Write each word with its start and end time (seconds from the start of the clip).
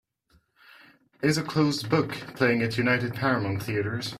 Is 1.21 1.37
A 1.37 1.43
Closed 1.43 1.87
Book 1.87 2.13
playing 2.33 2.63
at 2.63 2.75
United 2.75 3.13
Paramount 3.13 3.61
Theatres 3.61 4.09